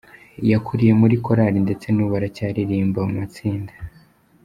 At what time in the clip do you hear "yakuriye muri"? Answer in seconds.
0.51-1.15